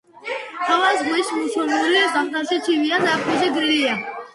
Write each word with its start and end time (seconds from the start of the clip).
ჰავა 0.69 0.87
ზღვის 1.01 1.29
მუსონური, 1.35 2.03
ზამთარში 2.17 2.61
ცივია, 2.67 3.05
ზაფხულში 3.09 3.57
გრილი. 3.63 3.85